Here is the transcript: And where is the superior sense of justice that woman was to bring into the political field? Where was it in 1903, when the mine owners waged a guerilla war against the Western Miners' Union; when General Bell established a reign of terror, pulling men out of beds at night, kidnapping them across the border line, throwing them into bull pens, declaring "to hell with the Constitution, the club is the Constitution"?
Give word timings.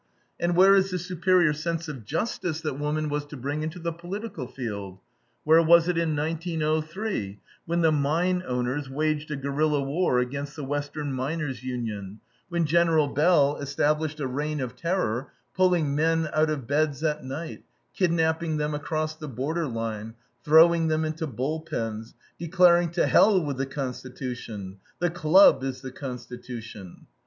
And 0.39 0.55
where 0.55 0.73
is 0.73 0.89
the 0.89 0.97
superior 0.97 1.53
sense 1.53 1.87
of 1.87 2.03
justice 2.05 2.59
that 2.61 2.79
woman 2.79 3.07
was 3.07 3.23
to 3.27 3.37
bring 3.37 3.61
into 3.61 3.77
the 3.77 3.93
political 3.93 4.47
field? 4.47 4.97
Where 5.43 5.61
was 5.61 5.87
it 5.87 5.95
in 5.95 6.15
1903, 6.15 7.39
when 7.67 7.81
the 7.81 7.91
mine 7.91 8.41
owners 8.47 8.89
waged 8.89 9.29
a 9.29 9.35
guerilla 9.35 9.79
war 9.83 10.17
against 10.17 10.55
the 10.55 10.63
Western 10.63 11.13
Miners' 11.13 11.61
Union; 11.63 12.19
when 12.49 12.65
General 12.65 13.09
Bell 13.09 13.57
established 13.57 14.19
a 14.19 14.25
reign 14.25 14.59
of 14.59 14.75
terror, 14.75 15.31
pulling 15.53 15.93
men 15.93 16.27
out 16.33 16.49
of 16.49 16.65
beds 16.65 17.03
at 17.03 17.23
night, 17.23 17.63
kidnapping 17.93 18.57
them 18.57 18.73
across 18.73 19.15
the 19.15 19.27
border 19.29 19.67
line, 19.67 20.15
throwing 20.43 20.87
them 20.87 21.05
into 21.05 21.27
bull 21.27 21.59
pens, 21.61 22.15
declaring 22.39 22.89
"to 22.93 23.05
hell 23.05 23.39
with 23.39 23.57
the 23.57 23.67
Constitution, 23.67 24.77
the 24.97 25.11
club 25.11 25.63
is 25.63 25.81
the 25.81 25.91
Constitution"? 25.91 27.05